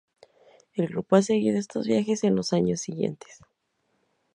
El 0.73 0.87
grupo 0.87 1.15
ha 1.15 1.21
seguido 1.21 1.59
estos 1.59 1.85
viajes 1.85 2.23
en 2.23 2.33
los 2.35 2.53
años 2.53 2.81
siguientes. 2.81 3.37